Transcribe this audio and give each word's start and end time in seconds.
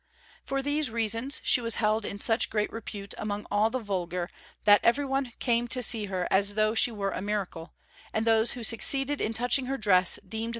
For 0.43 0.63
these 0.63 0.89
reasons 0.89 1.39
she 1.43 1.61
was 1.61 1.75
held 1.75 2.05
in 2.05 2.19
such 2.19 2.49
great 2.49 2.71
repute 2.73 3.13
among 3.19 3.45
all 3.51 3.69
the 3.69 3.77
vulgar 3.77 4.31
that 4.63 4.79
every 4.83 5.05
one 5.05 5.31
came 5.37 5.67
to 5.67 5.83
see 5.83 6.05
her 6.05 6.27
as 6.31 6.55
though 6.55 6.73
she 6.73 6.91
were 6.91 7.11
a 7.11 7.21
miracle, 7.21 7.75
and 8.11 8.25
those 8.25 8.53
who 8.53 8.63
succeeded 8.63 9.21
in 9.21 9.33
touching 9.33 9.67
her 9.67 9.77
dress 9.77 10.15
deemed 10.15 10.15
themselves 10.15 10.25
fortunate 10.25 10.45
indeed. 10.45 10.49